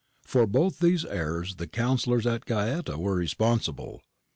For 0.23 0.47
both 0.47 0.79
these 0.79 1.05
errors 1.05 1.57
the 1.57 1.67
counsellors 1.67 2.25
at 2.25 2.45
Gaeta 2.45 2.97
were 2.97 3.13
responsible. 3.17 4.01